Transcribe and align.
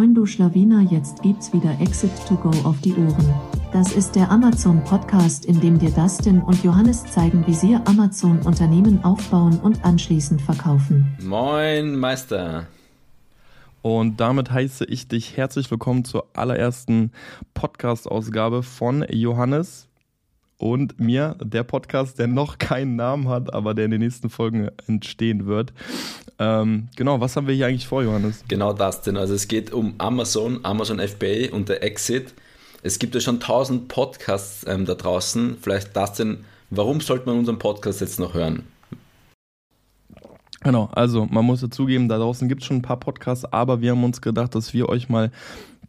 Moin 0.00 0.14
du 0.14 0.24
Schlawiner, 0.24 0.80
jetzt 0.80 1.20
gibt's 1.20 1.52
wieder 1.52 1.78
Exit 1.78 2.10
to 2.26 2.34
Go 2.34 2.48
auf 2.66 2.80
die 2.80 2.94
Ohren. 2.94 3.34
Das 3.70 3.92
ist 3.92 4.16
der 4.16 4.30
Amazon 4.30 4.82
Podcast, 4.82 5.44
in 5.44 5.60
dem 5.60 5.78
dir 5.78 5.90
Dustin 5.90 6.40
und 6.40 6.64
Johannes 6.64 7.04
zeigen, 7.04 7.46
wie 7.46 7.52
sie 7.52 7.76
Amazon 7.84 8.40
Unternehmen 8.40 9.04
aufbauen 9.04 9.60
und 9.60 9.84
anschließend 9.84 10.40
verkaufen. 10.40 11.14
Moin 11.22 11.96
Meister. 11.96 12.66
Und 13.82 14.18
damit 14.20 14.50
heiße 14.50 14.86
ich 14.86 15.06
dich 15.06 15.36
herzlich 15.36 15.70
willkommen 15.70 16.06
zur 16.06 16.24
allerersten 16.32 17.12
Podcast-Ausgabe 17.52 18.62
von 18.62 19.04
Johannes 19.10 19.86
und 20.56 20.98
mir, 20.98 21.36
der 21.42 21.62
Podcast, 21.62 22.18
der 22.18 22.26
noch 22.26 22.56
keinen 22.56 22.96
Namen 22.96 23.28
hat, 23.28 23.52
aber 23.52 23.74
der 23.74 23.84
in 23.84 23.90
den 23.90 24.00
nächsten 24.00 24.30
Folgen 24.30 24.70
entstehen 24.86 25.44
wird. 25.44 25.74
Ähm, 26.40 26.88
genau, 26.96 27.20
was 27.20 27.36
haben 27.36 27.46
wir 27.46 27.54
hier 27.54 27.66
eigentlich 27.66 27.86
vor, 27.86 28.02
Johannes? 28.02 28.42
Genau 28.48 28.72
das 28.72 29.02
denn. 29.02 29.18
Also 29.18 29.34
es 29.34 29.46
geht 29.46 29.72
um 29.72 29.94
Amazon, 29.98 30.60
Amazon 30.62 30.98
FBA 30.98 31.54
und 31.54 31.68
der 31.68 31.84
Exit. 31.84 32.32
Es 32.82 32.98
gibt 32.98 33.14
ja 33.14 33.20
schon 33.20 33.40
tausend 33.40 33.88
Podcasts 33.88 34.64
ähm, 34.66 34.86
da 34.86 34.94
draußen. 34.94 35.58
Vielleicht 35.60 35.94
das 35.94 36.14
denn, 36.14 36.46
warum 36.70 37.02
sollte 37.02 37.26
man 37.26 37.38
unseren 37.38 37.58
Podcast 37.58 38.00
jetzt 38.00 38.18
noch 38.18 38.32
hören? 38.32 38.62
Genau, 40.62 40.88
also 40.92 41.26
man 41.26 41.44
muss 41.44 41.60
dazugeben, 41.60 42.08
da 42.08 42.16
draußen 42.16 42.48
gibt 42.48 42.62
es 42.62 42.66
schon 42.66 42.78
ein 42.78 42.82
paar 42.82 43.00
Podcasts, 43.00 43.44
aber 43.44 43.82
wir 43.82 43.90
haben 43.92 44.04
uns 44.04 44.22
gedacht, 44.22 44.54
dass 44.54 44.72
wir 44.72 44.88
euch 44.88 45.10
mal 45.10 45.30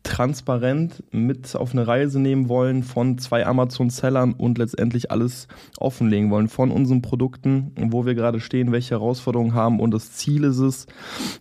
transparent 0.03 1.03
mit 1.11 1.55
auf 1.55 1.73
eine 1.73 1.85
Reise 1.85 2.19
nehmen 2.19 2.49
wollen 2.49 2.83
von 2.83 3.17
zwei 3.17 3.45
Amazon-Sellern 3.45 4.33
und 4.33 4.57
letztendlich 4.57 5.11
alles 5.11 5.47
offenlegen 5.77 6.31
wollen 6.31 6.49
von 6.49 6.71
unseren 6.71 7.01
Produkten, 7.01 7.71
wo 7.77 8.05
wir 8.05 8.15
gerade 8.15 8.39
stehen, 8.39 8.71
welche 8.71 8.95
Herausforderungen 8.95 9.53
haben 9.53 9.79
und 9.79 9.91
das 9.91 10.13
Ziel 10.13 10.43
ist 10.43 10.57
es, 10.57 10.87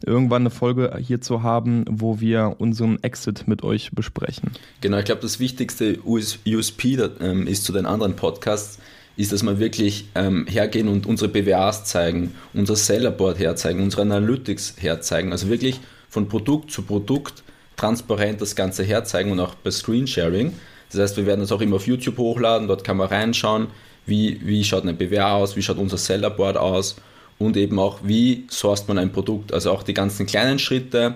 irgendwann 0.04 0.42
eine 0.42 0.50
Folge 0.50 0.96
hier 1.00 1.20
zu 1.20 1.42
haben, 1.42 1.84
wo 1.88 2.20
wir 2.20 2.56
unseren 2.58 3.02
Exit 3.02 3.48
mit 3.48 3.62
euch 3.62 3.90
besprechen. 3.92 4.50
Genau, 4.80 4.98
ich 4.98 5.04
glaube, 5.04 5.22
das 5.22 5.40
wichtigste 5.40 5.98
USP 6.04 6.98
ähm, 7.20 7.46
ist 7.46 7.64
zu 7.64 7.72
den 7.72 7.86
anderen 7.86 8.16
Podcasts, 8.16 8.78
ist, 9.16 9.32
dass 9.32 9.42
wir 9.42 9.58
wirklich 9.58 10.08
ähm, 10.14 10.46
hergehen 10.48 10.88
und 10.88 11.06
unsere 11.06 11.30
BWAs 11.30 11.84
zeigen, 11.84 12.34
unser 12.54 12.76
Sellerboard 12.76 13.38
herzeigen, 13.38 13.82
unsere 13.82 14.02
Analytics 14.02 14.76
herzeigen, 14.78 15.32
also 15.32 15.48
wirklich 15.48 15.80
von 16.08 16.28
Produkt 16.28 16.70
zu 16.70 16.82
Produkt 16.82 17.42
transparent 17.80 18.40
das 18.40 18.54
Ganze 18.54 18.84
herzeigen 18.84 19.32
und 19.32 19.40
auch 19.40 19.54
bei 19.54 19.70
Screensharing. 19.70 20.54
Das 20.90 21.00
heißt, 21.00 21.16
wir 21.16 21.26
werden 21.26 21.40
das 21.40 21.52
auch 21.52 21.60
immer 21.60 21.76
auf 21.76 21.86
YouTube 21.86 22.18
hochladen, 22.18 22.68
dort 22.68 22.84
kann 22.84 22.96
man 22.96 23.08
reinschauen, 23.08 23.68
wie, 24.06 24.40
wie 24.44 24.64
schaut 24.64 24.82
eine 24.82 24.92
BWA 24.92 25.34
aus, 25.34 25.56
wie 25.56 25.62
schaut 25.62 25.78
unser 25.78 25.96
Sellerboard 25.96 26.56
aus 26.56 26.96
und 27.38 27.56
eben 27.56 27.78
auch, 27.78 28.00
wie 28.02 28.44
sourced 28.50 28.88
man 28.88 28.98
ein 28.98 29.12
Produkt, 29.12 29.52
also 29.54 29.70
auch 29.70 29.82
die 29.82 29.94
ganzen 29.94 30.26
kleinen 30.26 30.58
Schritte. 30.58 31.14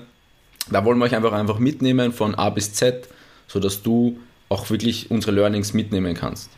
Da 0.70 0.84
wollen 0.84 0.98
wir 0.98 1.04
euch 1.04 1.14
einfach, 1.14 1.32
einfach 1.32 1.58
mitnehmen 1.58 2.12
von 2.12 2.34
A 2.34 2.50
bis 2.50 2.72
Z, 2.72 3.08
sodass 3.48 3.82
du 3.82 4.18
auch 4.48 4.70
wirklich 4.70 5.10
unsere 5.10 5.32
Learnings 5.32 5.74
mitnehmen 5.74 6.14
kannst. 6.14 6.50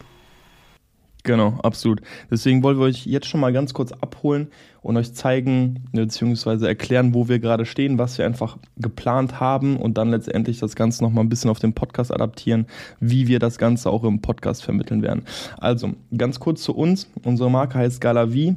Genau, 1.26 1.58
absolut. 1.64 2.02
Deswegen 2.30 2.62
wollen 2.62 2.78
wir 2.78 2.84
euch 2.84 3.04
jetzt 3.04 3.26
schon 3.26 3.40
mal 3.40 3.52
ganz 3.52 3.74
kurz 3.74 3.90
abholen 3.90 4.46
und 4.80 4.96
euch 4.96 5.12
zeigen 5.12 5.82
bzw. 5.90 6.64
erklären, 6.64 7.14
wo 7.14 7.28
wir 7.28 7.40
gerade 7.40 7.66
stehen, 7.66 7.98
was 7.98 8.16
wir 8.16 8.24
einfach 8.24 8.58
geplant 8.76 9.40
haben 9.40 9.76
und 9.76 9.98
dann 9.98 10.10
letztendlich 10.10 10.60
das 10.60 10.76
Ganze 10.76 11.02
nochmal 11.02 11.24
ein 11.24 11.28
bisschen 11.28 11.50
auf 11.50 11.58
den 11.58 11.72
Podcast 11.72 12.14
adaptieren, 12.14 12.66
wie 13.00 13.26
wir 13.26 13.40
das 13.40 13.58
Ganze 13.58 13.90
auch 13.90 14.04
im 14.04 14.22
Podcast 14.22 14.62
vermitteln 14.62 15.02
werden. 15.02 15.24
Also 15.58 15.94
ganz 16.16 16.38
kurz 16.38 16.62
zu 16.62 16.76
uns. 16.76 17.10
Unsere 17.24 17.50
Marke 17.50 17.76
heißt 17.76 18.00
Galavi. 18.00 18.54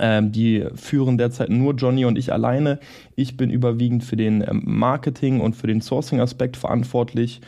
Ähm, 0.00 0.30
die 0.30 0.64
führen 0.76 1.18
derzeit 1.18 1.50
nur 1.50 1.74
Johnny 1.74 2.04
und 2.04 2.16
ich 2.16 2.32
alleine. 2.32 2.78
Ich 3.16 3.36
bin 3.36 3.50
überwiegend 3.50 4.04
für 4.04 4.16
den 4.16 4.40
ähm, 4.40 4.62
Marketing 4.64 5.40
und 5.40 5.56
für 5.56 5.66
den 5.66 5.80
Sourcing-Aspekt 5.80 6.56
verantwortlich 6.56 7.40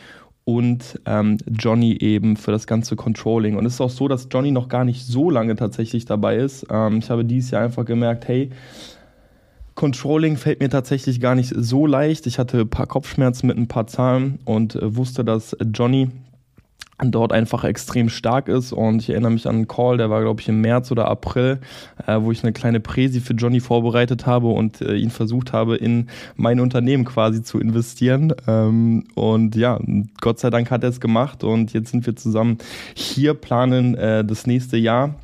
und 0.45 1.01
ähm, 1.05 1.37
Johnny 1.49 1.97
eben 1.99 2.37
für 2.37 2.51
das 2.51 2.67
ganze 2.67 2.95
Controlling. 2.95 3.57
Und 3.57 3.65
es 3.65 3.73
ist 3.73 3.81
auch 3.81 3.89
so, 3.89 4.07
dass 4.07 4.27
Johnny 4.31 4.51
noch 4.51 4.69
gar 4.69 4.85
nicht 4.85 5.03
so 5.03 5.29
lange 5.29 5.55
tatsächlich 5.55 6.05
dabei 6.05 6.37
ist. 6.37 6.67
Ähm, 6.69 6.99
ich 6.99 7.09
habe 7.09 7.25
dieses 7.25 7.51
Jahr 7.51 7.63
einfach 7.63 7.83
gemerkt, 7.83 8.27
hey, 8.27 8.51
Controlling 9.73 10.37
fällt 10.37 10.61
mir 10.61 10.69
tatsächlich 10.69 11.19
gar 11.19 11.35
nicht 11.35 11.51
so 11.53 11.85
leicht. 11.85 12.27
Ich 12.27 12.39
hatte 12.39 12.61
ein 12.61 12.69
paar 12.69 12.87
Kopfschmerzen 12.87 13.47
mit 13.47 13.57
ein 13.57 13.67
paar 13.67 13.87
Zahlen 13.87 14.39
und 14.45 14.75
äh, 14.75 14.95
wusste, 14.95 15.25
dass 15.25 15.57
Johnny 15.73 16.11
dort 17.03 17.33
einfach 17.33 17.63
extrem 17.63 18.09
stark 18.09 18.47
ist. 18.47 18.71
Und 18.71 19.01
ich 19.01 19.09
erinnere 19.09 19.31
mich 19.31 19.47
an 19.47 19.55
einen 19.55 19.67
Call, 19.67 19.97
der 19.97 20.09
war, 20.09 20.21
glaube 20.21 20.41
ich, 20.41 20.47
im 20.47 20.61
März 20.61 20.91
oder 20.91 21.07
April, 21.07 21.59
äh, 22.07 22.19
wo 22.21 22.31
ich 22.31 22.43
eine 22.43 22.53
kleine 22.53 22.79
Präsi 22.79 23.19
für 23.19 23.33
Johnny 23.33 23.59
vorbereitet 23.59 24.25
habe 24.25 24.47
und 24.47 24.81
äh, 24.81 24.95
ihn 24.95 25.09
versucht 25.09 25.51
habe, 25.53 25.75
in 25.75 26.07
mein 26.35 26.59
Unternehmen 26.59 27.05
quasi 27.05 27.43
zu 27.43 27.59
investieren. 27.59 28.33
Ähm, 28.47 29.05
und 29.15 29.55
ja, 29.55 29.79
Gott 30.21 30.39
sei 30.39 30.49
Dank 30.49 30.71
hat 30.71 30.83
er 30.83 30.89
es 30.89 30.99
gemacht 30.99 31.43
und 31.43 31.73
jetzt 31.73 31.91
sind 31.91 32.05
wir 32.05 32.15
zusammen 32.15 32.57
hier, 32.93 33.33
planen 33.33 33.95
äh, 33.95 34.23
das 34.23 34.47
nächste 34.47 34.77
Jahr. 34.77 35.15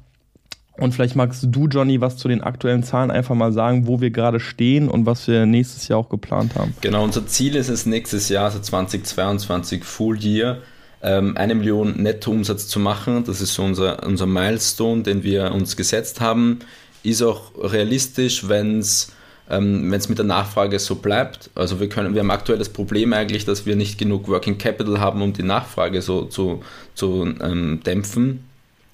Und 0.78 0.94
vielleicht 0.94 1.16
magst 1.16 1.45
du, 1.47 1.68
Johnny, 1.68 2.01
was 2.01 2.18
zu 2.18 2.28
den 2.28 2.41
aktuellen 2.41 2.81
Zahlen 2.81 3.12
einfach 3.12 3.35
mal 3.35 3.53
sagen, 3.53 3.88
wo 3.88 4.01
wir 4.01 4.09
gerade 4.09 4.39
stehen 4.39 4.89
und 4.89 5.06
was 5.06 5.28
wir 5.28 5.45
nächstes 5.45 5.88
Jahr 5.88 6.00
auch 6.00 6.09
geplant 6.09 6.56
haben. 6.56 6.73
Genau, 6.81 7.03
unser 7.03 7.28
Ziel 7.28 7.56
ist 7.56 7.69
es 7.69 7.85
nächstes 7.85 8.29
Jahr, 8.29 8.45
also 8.45 8.59
2022 8.59 9.83
Full 9.83 10.23
Year, 10.23 10.62
ähm, 11.03 11.35
eine 11.38 11.56
Million 11.56 12.01
Nettoumsatz 12.01 12.67
zu 12.67 12.79
machen. 12.79 13.23
Das 13.25 13.41
ist 13.41 13.53
so 13.53 13.63
unser, 13.63 14.06
unser 14.06 14.25
Milestone, 14.25 15.03
den 15.03 15.23
wir 15.23 15.51
uns 15.51 15.75
gesetzt 15.75 16.22
haben. 16.22 16.59
Ist 17.03 17.22
auch 17.22 17.51
realistisch, 17.57 18.47
wenn 18.47 18.79
es 18.79 19.12
ähm, 19.50 19.89
mit 19.89 20.17
der 20.17 20.25
Nachfrage 20.25 20.79
so 20.79 20.95
bleibt. 20.95 21.50
Also 21.56 21.79
wir, 21.79 21.89
können, 21.89 22.13
wir 22.13 22.22
haben 22.22 22.31
aktuell 22.31 22.59
das 22.59 22.69
Problem 22.69 23.13
eigentlich, 23.13 23.45
dass 23.45 23.66
wir 23.66 23.75
nicht 23.75 23.97
genug 23.97 24.28
Working 24.28 24.57
Capital 24.57 25.00
haben, 25.00 25.22
um 25.22 25.34
die 25.34 25.44
Nachfrage 25.44 26.01
so 26.01 26.25
zu, 26.25 26.63
zu 26.95 27.33
ähm, 27.41 27.81
dämpfen. 27.85 28.45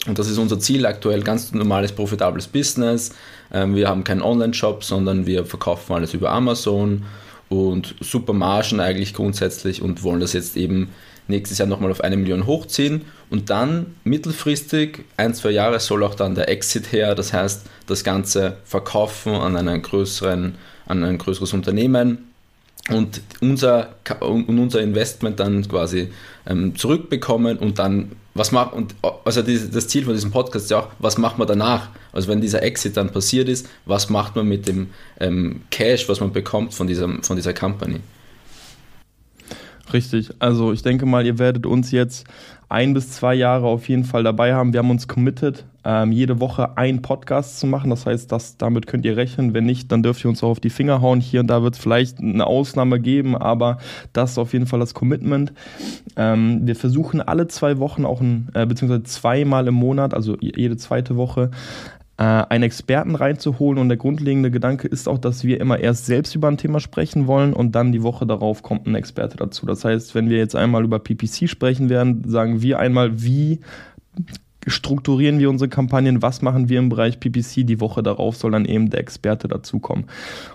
Und 0.07 0.17
das 0.17 0.29
ist 0.29 0.37
unser 0.37 0.59
Ziel 0.59 0.85
aktuell, 0.85 1.21
ganz 1.21 1.53
normales, 1.53 1.91
profitables 1.91 2.47
Business. 2.47 3.13
Ähm, 3.51 3.75
wir 3.75 3.89
haben 3.89 4.03
keinen 4.03 4.21
Online-Shop, 4.21 4.83
sondern 4.83 5.25
wir 5.25 5.45
verkaufen 5.45 5.93
alles 5.93 6.13
über 6.13 6.31
Amazon 6.31 7.03
und 7.49 7.95
super 7.99 8.33
Margen 8.33 8.79
eigentlich 8.79 9.13
grundsätzlich 9.13 9.81
und 9.81 10.03
wollen 10.03 10.19
das 10.19 10.33
jetzt 10.33 10.57
eben 10.57 10.89
nächstes 11.27 11.57
Jahr 11.57 11.67
nochmal 11.67 11.91
auf 11.91 12.01
eine 12.01 12.17
Million 12.17 12.45
hochziehen 12.45 13.03
und 13.29 13.49
dann 13.49 13.95
mittelfristig, 14.03 15.05
ein, 15.17 15.33
zwei 15.33 15.51
Jahre 15.51 15.79
soll 15.79 16.03
auch 16.03 16.15
dann 16.15 16.35
der 16.35 16.49
Exit 16.49 16.91
her, 16.91 17.15
das 17.15 17.33
heißt 17.33 17.65
das 17.87 18.03
Ganze 18.03 18.57
verkaufen 18.63 19.33
an, 19.33 19.55
einen 19.55 19.81
größeren, 19.81 20.55
an 20.85 21.03
ein 21.03 21.17
größeres 21.17 21.53
Unternehmen 21.53 22.27
und 22.89 23.21
unser, 23.41 23.95
und 24.21 24.47
unser 24.47 24.81
Investment 24.81 25.39
dann 25.39 25.67
quasi 25.67 26.09
ähm, 26.45 26.75
zurückbekommen 26.75 27.57
und 27.57 27.79
dann, 27.79 28.13
was 28.33 28.51
macht, 28.51 28.73
und 28.73 28.95
also 29.25 29.41
das 29.41 29.87
Ziel 29.87 30.05
von 30.05 30.13
diesem 30.13 30.31
Podcast 30.31 30.65
ist 30.65 30.71
ja 30.71 30.79
auch, 30.79 30.87
was 30.99 31.17
macht 31.17 31.37
man 31.37 31.47
danach? 31.47 31.89
Also 32.13 32.29
wenn 32.29 32.39
dieser 32.39 32.63
Exit 32.63 32.95
dann 32.95 33.11
passiert 33.11 33.49
ist, 33.49 33.67
was 33.85 34.09
macht 34.09 34.35
man 34.35 34.47
mit 34.47 34.67
dem 34.67 34.89
ähm, 35.19 35.61
Cash, 35.69 36.07
was 36.07 36.19
man 36.19 36.31
bekommt 36.31 36.73
von 36.73 36.87
dieser, 36.87 37.09
von 37.21 37.35
dieser 37.35 37.53
Company? 37.53 37.99
Richtig. 39.93 40.31
Also 40.39 40.73
ich 40.73 40.81
denke 40.81 41.05
mal, 41.05 41.25
ihr 41.25 41.39
werdet 41.39 41.65
uns 41.65 41.91
jetzt 41.91 42.27
ein 42.69 42.93
bis 42.93 43.11
zwei 43.11 43.33
Jahre 43.33 43.67
auf 43.67 43.87
jeden 43.87 44.03
Fall 44.03 44.23
dabei 44.23 44.53
haben. 44.53 44.73
Wir 44.73 44.79
haben 44.79 44.89
uns 44.89 45.07
committed, 45.07 45.63
ähm, 45.85 46.11
jede 46.11 46.41
Woche 46.41 46.77
einen 46.77 47.01
Podcast 47.01 47.59
zu 47.59 47.67
machen. 47.67 47.89
Das 47.89 48.05
heißt, 48.05 48.29
das, 48.29 48.57
damit 48.57 48.87
könnt 48.87 49.05
ihr 49.05 49.15
rechnen. 49.15 49.53
Wenn 49.53 49.65
nicht, 49.65 49.89
dann 49.89 50.03
dürft 50.03 50.25
ihr 50.25 50.29
uns 50.29 50.43
auch 50.43 50.49
auf 50.49 50.59
die 50.59 50.69
Finger 50.69 51.01
hauen. 51.01 51.21
Hier 51.21 51.39
und 51.39 51.47
da 51.47 51.63
wird 51.63 51.75
es 51.75 51.79
vielleicht 51.79 52.19
eine 52.19 52.45
Ausnahme 52.45 52.99
geben, 52.99 53.37
aber 53.37 53.77
das 54.11 54.31
ist 54.31 54.37
auf 54.37 54.51
jeden 54.51 54.67
Fall 54.67 54.81
das 54.81 54.93
Commitment. 54.93 55.53
Ähm, 56.17 56.67
wir 56.67 56.75
versuchen 56.75 57.21
alle 57.21 57.47
zwei 57.47 57.77
Wochen 57.79 58.03
auch 58.03 58.19
ein, 58.19 58.49
äh, 58.53 58.65
beziehungsweise 58.65 59.03
zweimal 59.03 59.67
im 59.67 59.75
Monat, 59.75 60.13
also 60.13 60.35
jede 60.41 60.75
zweite 60.75 61.15
Woche, 61.15 61.51
einen 62.17 62.63
Experten 62.63 63.15
reinzuholen. 63.15 63.79
Und 63.79 63.89
der 63.89 63.97
grundlegende 63.97 64.49
Gedanke 64.49 64.87
ist 64.87 65.07
auch, 65.07 65.19
dass 65.19 65.43
wir 65.43 65.61
immer 65.61 65.79
erst 65.79 66.07
selbst 66.07 66.33
über 66.35 66.47
ein 66.47 66.57
Thema 66.57 66.79
sprechen 66.79 67.27
wollen 67.27 67.53
und 67.53 67.73
dann 67.73 67.91
die 67.91 68.01
Woche 68.03 68.25
darauf 68.25 68.63
kommt 68.63 68.87
ein 68.87 68.95
Experte 68.95 69.37
dazu. 69.37 69.65
Das 69.65 69.85
heißt, 69.85 70.15
wenn 70.15 70.29
wir 70.29 70.37
jetzt 70.37 70.55
einmal 70.55 70.83
über 70.83 70.99
PPC 70.99 71.47
sprechen 71.47 71.89
werden, 71.89 72.27
sagen 72.27 72.61
wir 72.61 72.79
einmal, 72.79 73.21
wie 73.21 73.59
strukturieren 74.67 75.39
wir 75.39 75.49
unsere 75.49 75.69
Kampagnen, 75.69 76.21
was 76.21 76.41
machen 76.41 76.69
wir 76.69 76.79
im 76.79 76.89
Bereich 76.89 77.19
PPC, 77.19 77.65
die 77.65 77.79
Woche 77.79 78.03
darauf 78.03 78.35
soll 78.35 78.51
dann 78.51 78.65
eben 78.65 78.89
der 78.89 78.99
Experte 78.99 79.47
dazukommen. 79.47 80.05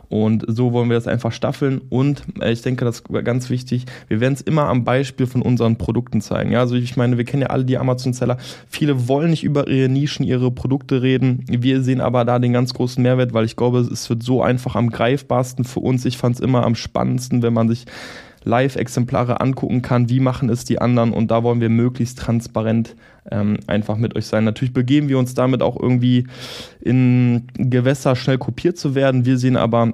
Und 0.09 0.45
so 0.47 0.73
wollen 0.73 0.89
wir 0.89 0.97
das 0.97 1.07
einfach 1.07 1.33
staffeln 1.33 1.81
und 1.89 2.23
äh, 2.41 2.53
ich 2.53 2.63
denke, 2.63 2.85
das 2.85 3.01
ist 3.01 3.25
ganz 3.25 3.51
wichtig, 3.51 3.87
wir 4.09 4.21
werden 4.21 4.35
es 4.35 4.43
immer 4.43 4.65
am 4.69 4.85
Beispiel 4.85 5.27
von 5.27 5.43
unseren 5.43 5.79
Produkten 5.79 6.21
zeigen. 6.21 6.53
Ja, 6.53 6.61
also 6.61 6.75
ich 6.75 6.97
meine, 6.97 7.17
wir 7.17 7.25
kennen 7.25 7.43
ja 7.43 7.49
alle 7.49 7.65
die 7.65 7.79
Amazon-Seller, 7.79 8.37
viele 8.69 9.09
wollen 9.09 9.31
nicht 9.31 9.45
über 9.45 9.69
ihre 9.69 9.89
Nischen, 9.89 10.25
ihre 10.25 10.51
Produkte 10.51 11.03
reden, 11.03 11.45
wir 11.49 11.83
sehen 11.83 12.01
aber 12.01 12.25
da 12.25 12.39
den 12.39 12.53
ganz 12.53 12.75
großen 12.75 13.03
Mehrwert, 13.03 13.33
weil 13.33 13.45
ich 13.45 13.57
glaube, 13.57 13.81
es 13.81 14.09
wird 14.09 14.23
so 14.23 14.43
einfach 14.43 14.77
am 14.77 14.91
greifbarsten 14.91 15.65
für 15.65 15.81
uns. 15.81 16.05
Ich 16.05 16.19
fand 16.19 16.37
es 16.37 16.41
immer 16.41 16.65
am 16.65 16.75
spannendsten, 16.75 17.43
wenn 17.43 17.53
man 17.53 17.69
sich 17.69 17.87
Live-Exemplare 18.45 19.41
angucken 19.41 19.83
kann, 19.83 20.09
wie 20.09 20.21
machen 20.21 20.49
es 20.51 20.65
die 20.65 20.81
anderen 20.81 21.13
und 21.13 21.31
da 21.31 21.43
wollen 21.43 21.61
wir 21.61 21.69
möglichst 21.69 22.19
transparent 22.19 22.97
ähm, 23.31 23.59
einfach 23.67 23.97
mit 23.97 24.17
euch 24.17 24.27
sein. 24.27 24.45
Natürlich 24.45 24.75
begeben 24.75 25.09
wir 25.09 25.19
uns 25.19 25.35
damit 25.35 25.63
auch 25.63 25.81
irgendwie 25.81 26.27
in 26.81 27.47
Gewässer 27.55 28.17
schnell 28.17 28.39
kopiert 28.39 28.79
zu 28.79 28.95
werden. 28.95 29.25
Wir 29.25 29.39
sehen 29.39 29.57
aber 29.57 29.93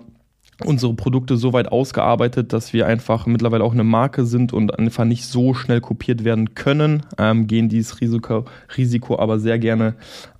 unsere 0.65 0.95
Produkte 0.95 1.37
so 1.37 1.53
weit 1.53 1.71
ausgearbeitet, 1.71 2.53
dass 2.53 2.73
wir 2.73 2.87
einfach 2.87 3.27
mittlerweile 3.27 3.65
auch 3.65 3.73
eine 3.73 3.85
Marke 3.85 4.25
sind 4.25 4.53
und 4.53 4.79
einfach 4.79 5.05
nicht 5.05 5.25
so 5.25 5.55
schnell 5.55 5.81
kopiert 5.81 6.25
werden 6.25 6.55
können, 6.55 7.05
ähm, 7.17 7.47
gehen 7.47 7.69
dieses 7.69 8.01
Risiko, 8.01 8.45
Risiko 8.77 9.19
aber 9.19 9.39
sehr 9.39 9.59
gerne 9.59 9.95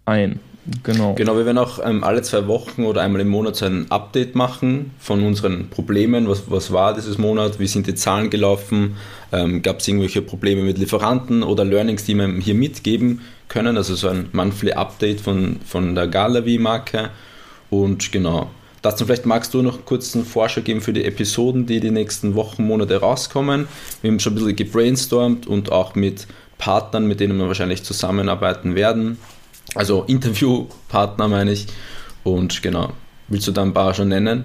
ein. 0.07 0.41
Genau. 0.83 1.15
Genau, 1.15 1.37
wir 1.37 1.47
werden 1.47 1.59
auch 1.59 1.79
ähm, 1.85 2.05
alle 2.05 2.23
zwei 2.23 2.47
Wochen 2.47 2.85
oder 2.85 3.03
einmal 3.03 3.21
im 3.21 3.29
Monat 3.29 3.57
so 3.57 3.67
ein 3.67 3.91
Update 3.91 4.35
machen 4.35 4.93
von 4.99 5.23
unseren 5.23 5.69
Problemen. 5.71 6.29
Was, 6.29 6.51
was 6.51 6.73
war 6.73 6.95
dieses 6.95 7.19
Monat? 7.19 7.59
Wie 7.59 7.67
sind 7.67 7.87
die 7.87 7.95
Zahlen 7.95 8.31
gelaufen? 8.31 8.97
Ähm, 9.33 9.63
Gab 9.63 9.81
es 9.81 9.89
irgendwelche 9.89 10.23
Probleme 10.23 10.63
mit 10.63 10.79
Lieferanten 10.79 11.43
oder 11.43 11.65
Learnings, 11.65 12.05
die 12.05 12.15
wir 12.15 12.29
hier 12.41 12.55
mitgeben 12.55 13.21
können? 13.49 13.77
Also 13.77 13.95
so 13.95 14.09
ein 14.09 14.29
Monthly 14.33 14.73
Update 14.73 15.21
von, 15.21 15.57
von 15.65 15.95
der 15.95 16.07
Galavi-Marke. 16.07 17.11
Und 17.71 18.13
genau, 18.13 18.51
Dazu 18.83 19.07
vielleicht 19.07 19.27
magst 19.27 19.55
du 19.55 19.63
noch 19.63 19.85
kurz 19.85 20.15
einen 20.15 20.25
Vorschlag 20.25 20.65
geben 20.65 20.81
für 20.81 20.93
die 20.93 21.05
Episoden, 21.05 21.67
die 21.67 21.81
die 21.81 21.91
nächsten 21.91 22.35
Wochen, 22.37 22.65
Monate 22.65 23.01
rauskommen. 23.01 23.67
Wir 24.03 24.11
haben 24.11 24.21
schon 24.21 24.35
ein 24.35 24.37
bisschen 24.37 24.57
gebrainstormt 24.57 25.47
und 25.49 25.73
auch 25.73 25.95
mit 25.97 26.29
Partnern, 26.59 27.07
mit 27.07 27.21
denen 27.21 27.39
wir 27.39 27.49
wahrscheinlich 27.49 27.83
zusammenarbeiten 27.83 28.75
werden. 28.75 29.19
Also 29.75 30.05
Interviewpartner 30.05 31.29
meine 31.29 31.53
ich. 31.53 31.67
Und 32.25 32.63
genau, 32.63 32.93
willst 33.29 33.47
du 33.47 33.53
da 33.53 33.63
ein 33.63 33.75
paar 33.75 33.95
schon 33.95 34.09
nennen? 34.09 34.45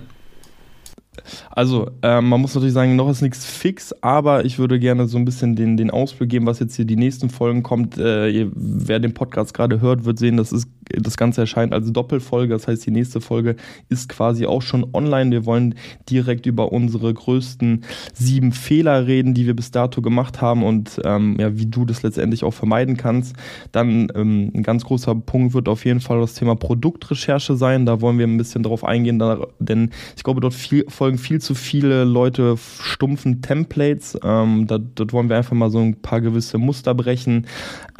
Also, 1.51 1.89
äh, 2.01 2.21
man 2.21 2.41
muss 2.41 2.55
natürlich 2.55 2.73
sagen, 2.73 2.95
noch 2.95 3.09
ist 3.09 3.21
nichts 3.21 3.45
fix, 3.45 3.93
aber 4.01 4.45
ich 4.45 4.59
würde 4.59 4.79
gerne 4.79 5.07
so 5.07 5.17
ein 5.17 5.25
bisschen 5.25 5.55
den, 5.55 5.77
den 5.77 5.91
Ausblick 5.91 6.29
geben, 6.29 6.45
was 6.45 6.59
jetzt 6.59 6.75
hier 6.75 6.85
die 6.85 6.95
nächsten 6.95 7.29
Folgen 7.29 7.63
kommt. 7.63 7.97
Äh, 7.97 8.47
wer 8.53 8.99
den 8.99 9.13
Podcast 9.13 9.53
gerade 9.53 9.81
hört, 9.81 10.05
wird 10.05 10.19
sehen, 10.19 10.37
das 10.37 10.51
ist 10.51 10.67
das 10.89 11.17
Ganze 11.17 11.41
erscheint 11.41 11.73
als 11.73 11.91
Doppelfolge, 11.91 12.53
das 12.53 12.67
heißt, 12.67 12.85
die 12.85 12.91
nächste 12.91 13.21
Folge 13.21 13.55
ist 13.89 14.09
quasi 14.09 14.45
auch 14.45 14.61
schon 14.61 14.85
online. 14.93 15.31
Wir 15.31 15.45
wollen 15.45 15.75
direkt 16.09 16.45
über 16.45 16.71
unsere 16.71 17.13
größten 17.13 17.83
sieben 18.13 18.51
Fehler 18.51 19.07
reden, 19.07 19.33
die 19.33 19.45
wir 19.45 19.55
bis 19.55 19.71
dato 19.71 20.01
gemacht 20.01 20.41
haben 20.41 20.63
und 20.63 21.01
ähm, 21.03 21.37
ja, 21.39 21.57
wie 21.57 21.65
du 21.65 21.85
das 21.85 22.03
letztendlich 22.03 22.43
auch 22.43 22.53
vermeiden 22.53 22.97
kannst. 22.97 23.35
Dann 23.71 24.11
ähm, 24.15 24.51
ein 24.53 24.63
ganz 24.63 24.83
großer 24.83 25.15
Punkt 25.15 25.53
wird 25.53 25.67
auf 25.69 25.85
jeden 25.85 25.99
Fall 25.99 26.19
das 26.19 26.33
Thema 26.33 26.55
Produktrecherche 26.55 27.55
sein. 27.55 27.85
Da 27.85 28.01
wollen 28.01 28.17
wir 28.17 28.27
ein 28.27 28.37
bisschen 28.37 28.63
drauf 28.63 28.83
eingehen, 28.83 29.21
denn 29.59 29.91
ich 30.15 30.23
glaube, 30.23 30.41
dort 30.41 30.53
viel, 30.53 30.85
folgen 31.03 31.17
viel 31.17 31.41
zu 31.41 31.53
viele 31.53 32.05
Leute 32.05 32.55
stumpfen 32.81 33.41
Templates. 33.41 34.17
Ähm, 34.23 34.67
da, 34.67 34.77
dort 34.77 35.11
wollen 35.11 35.27
wir 35.27 35.35
einfach 35.35 35.51
mal 35.51 35.69
so 35.69 35.79
ein 35.79 35.95
paar 35.95 36.21
gewisse 36.21 36.57
Muster 36.57 36.95
brechen. 36.95 37.45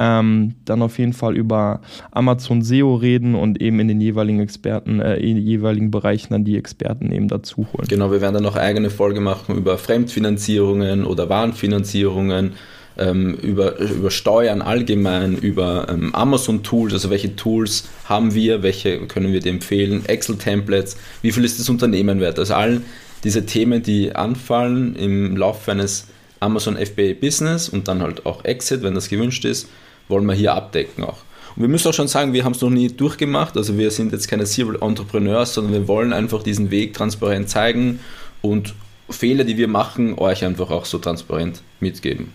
Ähm, 0.00 0.54
dann 0.64 0.80
auf 0.80 0.98
jeden 0.98 1.12
Fall 1.12 1.36
über 1.36 1.82
Amazon 2.12 2.62
SEO 2.62 2.94
reden 2.94 3.34
und 3.34 3.60
eben 3.60 3.78
in 3.78 3.88
den 3.88 4.00
jeweiligen 4.00 4.40
Experten, 4.40 5.00
äh, 5.00 5.16
in 5.16 5.36
den 5.36 5.44
jeweiligen 5.44 5.90
Bereichen 5.90 6.32
dann 6.32 6.44
die 6.44 6.56
Experten 6.56 7.12
eben 7.12 7.28
dazu 7.28 7.66
holen. 7.74 7.86
Genau, 7.88 8.10
wir 8.10 8.22
werden 8.22 8.32
dann 8.32 8.42
noch 8.42 8.56
eigene 8.56 8.88
Folge 8.88 9.20
machen 9.20 9.54
über 9.54 9.76
Fremdfinanzierungen 9.76 11.04
oder 11.04 11.28
Warenfinanzierungen. 11.28 12.54
Ähm, 12.96 13.34
über, 13.34 13.78
über 13.78 14.10
Steuern 14.12 14.62
allgemein, 14.62 15.36
über 15.36 15.88
ähm, 15.88 16.14
Amazon-Tools, 16.14 16.92
also 16.92 17.10
welche 17.10 17.34
Tools 17.34 17.88
haben 18.04 18.34
wir, 18.34 18.62
welche 18.62 19.00
können 19.08 19.32
wir 19.32 19.40
dir 19.40 19.50
empfehlen, 19.50 20.06
Excel-Templates, 20.06 20.96
wie 21.20 21.32
viel 21.32 21.44
ist 21.44 21.58
das 21.58 21.68
Unternehmen 21.68 22.20
wert? 22.20 22.38
Also 22.38 22.54
all 22.54 22.82
diese 23.24 23.46
Themen, 23.46 23.82
die 23.82 24.14
anfallen 24.14 24.94
im 24.94 25.36
Laufe 25.36 25.72
eines 25.72 26.06
Amazon 26.38 26.76
FBA 26.76 27.14
Business 27.20 27.68
und 27.68 27.88
dann 27.88 28.02
halt 28.02 28.26
auch 28.26 28.44
Exit, 28.44 28.82
wenn 28.82 28.94
das 28.94 29.08
gewünscht 29.08 29.44
ist, 29.44 29.68
wollen 30.08 30.26
wir 30.26 30.34
hier 30.34 30.54
abdecken 30.54 31.02
auch. 31.02 31.18
Und 31.56 31.62
wir 31.62 31.68
müssen 31.68 31.88
auch 31.88 31.94
schon 31.94 32.08
sagen, 32.08 32.32
wir 32.32 32.44
haben 32.44 32.52
es 32.52 32.60
noch 32.60 32.70
nie 32.70 32.88
durchgemacht. 32.88 33.56
Also 33.56 33.78
wir 33.78 33.90
sind 33.90 34.12
jetzt 34.12 34.28
keine 34.28 34.44
Serial 34.44 34.78
Entrepreneurs, 34.80 35.54
sondern 35.54 35.72
wir 35.72 35.88
wollen 35.88 36.12
einfach 36.12 36.42
diesen 36.42 36.70
Weg 36.70 36.94
transparent 36.94 37.48
zeigen 37.48 38.00
und 38.42 38.74
Fehler, 39.08 39.44
die 39.44 39.56
wir 39.56 39.68
machen, 39.68 40.18
euch 40.18 40.44
einfach 40.44 40.70
auch 40.70 40.84
so 40.84 40.98
transparent 40.98 41.62
mitgeben. 41.80 42.32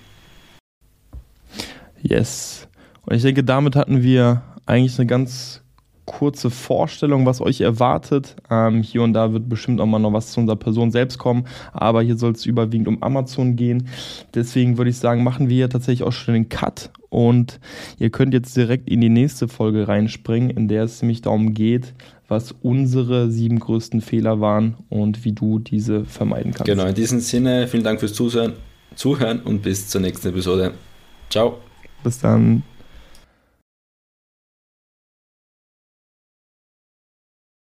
Yes. 2.01 2.67
Und 3.05 3.15
ich 3.15 3.23
denke, 3.23 3.43
damit 3.43 3.75
hatten 3.75 4.03
wir 4.03 4.43
eigentlich 4.65 4.97
eine 4.99 5.07
ganz 5.07 5.61
kurze 6.09 6.49
Vorstellung, 6.49 7.27
was 7.27 7.39
euch 7.39 7.61
erwartet. 7.61 8.35
Ähm, 8.49 8.81
hier 8.81 9.03
und 9.03 9.13
da 9.13 9.31
wird 9.31 9.47
bestimmt 9.47 9.79
auch 9.79 9.85
mal 9.85 9.99
noch 9.99 10.11
was 10.11 10.31
zu 10.31 10.39
unserer 10.39 10.55
Person 10.55 10.91
selbst 10.91 11.19
kommen, 11.19 11.45
aber 11.71 12.01
hier 12.01 12.17
soll 12.17 12.31
es 12.31 12.47
überwiegend 12.47 12.87
um 12.87 13.03
Amazon 13.03 13.55
gehen. 13.55 13.87
Deswegen 14.33 14.77
würde 14.77 14.89
ich 14.89 14.97
sagen, 14.97 15.23
machen 15.23 15.49
wir 15.49 15.55
hier 15.55 15.69
tatsächlich 15.69 16.07
auch 16.07 16.11
schon 16.11 16.33
den 16.33 16.49
Cut 16.49 16.89
und 17.09 17.59
ihr 17.99 18.09
könnt 18.09 18.33
jetzt 18.33 18.57
direkt 18.57 18.89
in 18.89 19.01
die 19.01 19.09
nächste 19.09 19.47
Folge 19.47 19.87
reinspringen, 19.87 20.49
in 20.49 20.67
der 20.67 20.83
es 20.83 21.01
nämlich 21.01 21.21
darum 21.21 21.53
geht, 21.53 21.93
was 22.27 22.55
unsere 22.63 23.29
sieben 23.29 23.59
größten 23.59 24.01
Fehler 24.01 24.41
waren 24.41 24.77
und 24.89 25.25
wie 25.25 25.33
du 25.33 25.59
diese 25.59 26.05
vermeiden 26.05 26.53
kannst. 26.53 26.65
Genau, 26.65 26.85
in 26.85 26.95
diesem 26.95 27.19
Sinne, 27.19 27.67
vielen 27.67 27.83
Dank 27.83 27.99
fürs 27.99 28.13
Zuhören, 28.13 28.53
Zuhören 28.95 29.41
und 29.41 29.61
bis 29.61 29.87
zur 29.87 30.01
nächsten 30.01 30.29
Episode. 30.29 30.73
Ciao. 31.29 31.68
Bis 32.03 32.19
dann. 32.19 32.63